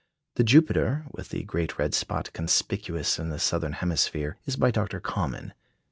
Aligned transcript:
The 0.37 0.43
Jupiter, 0.43 1.05
with 1.11 1.29
the 1.29 1.43
great 1.43 1.77
red 1.77 1.93
spot 1.93 2.33
conspicuous 2.33 3.19
in 3.19 3.29
the 3.29 3.37
southern 3.37 3.73
hemisphere, 3.73 4.35
is 4.45 4.55
by 4.55 4.71
Dr. 4.71 4.99
Common. 4.99 5.53